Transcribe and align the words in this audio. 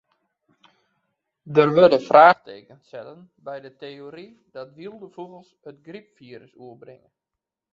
Der 1.55 1.67
wurde 1.75 1.99
fraachtekens 2.07 2.87
set 2.93 3.19
by 3.47 3.57
de 3.65 3.71
teory 3.83 4.27
dat 4.55 4.75
wylde 4.79 5.07
fûgels 5.15 5.49
it 5.69 5.77
grypfirus 5.87 6.53
oerbringe. 6.63 7.09